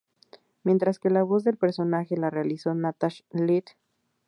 Mientras 0.63 0.97
que 0.97 1.11
la 1.11 1.21
voz 1.21 1.43
del 1.43 1.57
personaje 1.57 2.17
la 2.17 2.31
realizó 2.31 2.73
Natasha 2.73 3.23
Little. 3.29 3.73